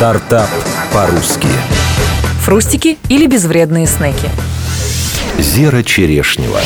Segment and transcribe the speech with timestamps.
[0.00, 0.48] Стартап
[0.94, 1.46] по-русски.
[2.40, 4.30] Фрустики или безвредные снеки.
[5.38, 6.60] Зера Черешнева.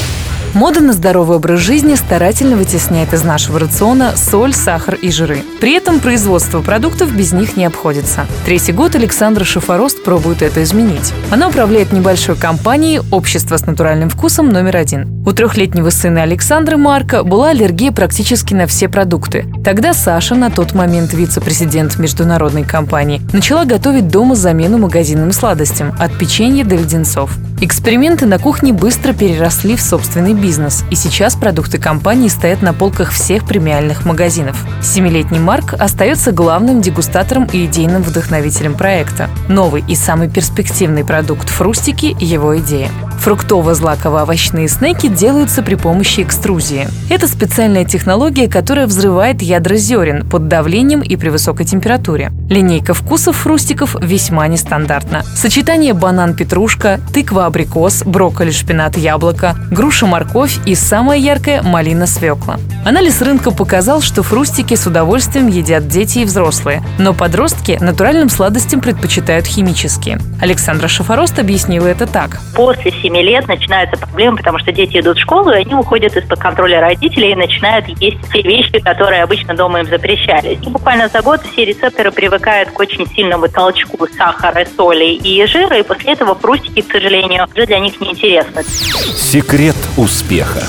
[0.54, 5.42] Мода на здоровый образ жизни старательно вытесняет из нашего рациона соль, сахар и жиры.
[5.60, 8.24] При этом производство продуктов без них не обходится.
[8.44, 11.12] Третий год Александра Шифорост пробует это изменить.
[11.32, 15.24] Она управляет небольшой компанией «Общество с натуральным вкусом номер один».
[15.26, 19.46] У трехлетнего сына Александра Марка была аллергия практически на все продукты.
[19.64, 26.16] Тогда Саша, на тот момент вице-президент международной компании, начала готовить дома замену магазинным сладостям от
[26.16, 27.32] печенья до леденцов.
[27.64, 33.10] Эксперименты на кухне быстро переросли в собственный бизнес, и сейчас продукты компании стоят на полках
[33.10, 34.62] всех премиальных магазинов.
[34.82, 39.30] Семилетний Марк остается главным дегустатором и идейным вдохновителем проекта.
[39.48, 42.90] Новый и самый перспективный продукт «Фрустики»– его идея.
[43.24, 46.88] Фруктово-злаково-овощные снеки делаются при помощи экструзии.
[47.08, 52.32] Это специальная технология, которая взрывает ядра зерен под давлением и при высокой температуре.
[52.50, 55.22] Линейка вкусов фрустиков весьма нестандартна.
[55.34, 62.58] Сочетание банан-петрушка, тыква-абрикос, брокколи-шпинат-яблоко, груша-морковь и самая яркая– малина-свекла.
[62.84, 68.82] Анализ рынка показал, что фрустики с удовольствием едят дети и взрослые, но подростки натуральным сладостям
[68.82, 70.18] предпочитают химические.
[70.38, 72.38] Александра Шафарост объяснила это так.
[72.54, 76.38] После 7 лет начинаются проблемы, потому что дети идут в школу, и они уходят из-под
[76.38, 80.58] контроля родителей и начинают есть те вещи, которые обычно дома им запрещались.
[80.60, 85.78] И буквально за год все рецепторы привыкают к очень сильному толчку сахара, соли и жира,
[85.78, 88.62] и после этого фрустики, к сожалению, уже для них неинтересны.
[88.62, 90.60] Секрет успеха.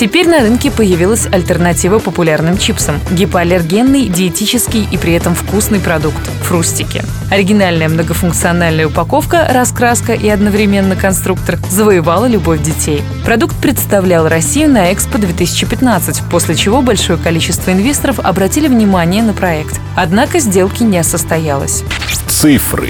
[0.00, 7.04] Теперь на рынке появилась альтернатива популярным чипсам– гипоаллергенный, диетический и при этом вкусный продукт– фрустики.
[7.30, 13.02] Оригинальная многофункциональная упаковка, раскраска и одновременно конструктор завоевала любовь детей.
[13.26, 19.78] Продукт представлял Россию на Экспо 2015, после чего большое количество инвесторов обратили внимание на проект.
[19.96, 21.84] Однако сделки не состоялось.
[22.26, 22.88] Цифры.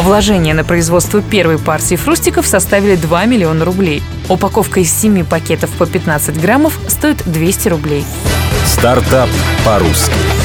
[0.00, 4.02] Вложения на производство первой партии фрустиков составили 2 миллиона рублей.
[4.30, 8.04] Упаковка из 7 пакетов по 15 граммов стоит 200 рублей.
[8.64, 9.28] Стартап
[9.66, 10.39] по-русски.